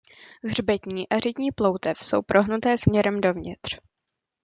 [0.43, 3.79] Hřbetní a řitní ploutev jsou prohnuté směrem dovnitř.